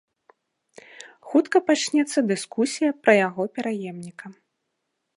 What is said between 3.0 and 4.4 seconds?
пра яго пераемніка.